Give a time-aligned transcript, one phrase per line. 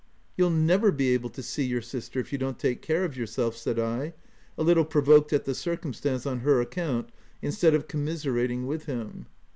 [0.35, 3.55] "You'll never be able to see your sister, if you don't take care of yourself,"
[3.55, 4.13] said I,
[4.57, 7.09] a little provoked at the circumstance on her ac count,
[7.43, 9.27] instead of commiserating him.